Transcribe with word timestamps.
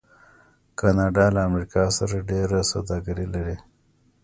کاناډا 0.79 1.25
له 1.35 1.41
امریکا 1.49 1.83
سره 1.97 2.15
ډیره 2.29 2.57
سوداګري 2.71 3.25
لري. 3.33 3.57